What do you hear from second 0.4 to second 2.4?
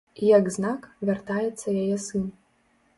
знак, вяртаецца яе сын.